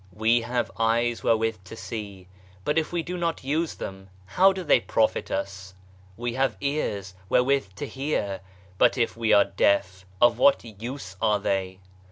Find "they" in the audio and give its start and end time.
4.63-4.79, 11.39-11.81